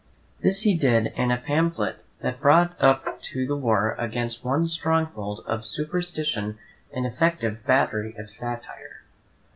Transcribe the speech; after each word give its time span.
This 0.41 0.63
he 0.63 0.75
did 0.75 1.13
in 1.15 1.29
a 1.29 1.37
pamphlet 1.37 2.03
that 2.21 2.41
brought 2.41 2.75
up 2.81 3.21
to 3.21 3.45
the 3.45 3.55
war 3.55 3.91
against 3.99 4.43
one 4.43 4.67
stronghold 4.67 5.43
of 5.45 5.63
superstition 5.63 6.57
an 6.91 7.05
effective 7.05 7.63
battery 7.67 8.15
of 8.17 8.27
satire. 8.27 9.03